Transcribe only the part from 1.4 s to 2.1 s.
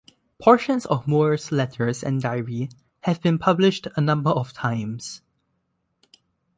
letters